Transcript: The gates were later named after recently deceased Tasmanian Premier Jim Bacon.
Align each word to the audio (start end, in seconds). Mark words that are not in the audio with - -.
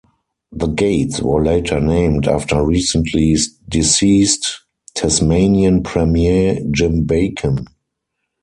The 0.51 0.65
gates 0.65 1.21
were 1.21 1.43
later 1.45 1.79
named 1.79 2.27
after 2.27 2.65
recently 2.65 3.37
deceased 3.69 4.61
Tasmanian 4.95 5.83
Premier 5.83 6.57
Jim 6.71 7.03
Bacon. 7.05 7.67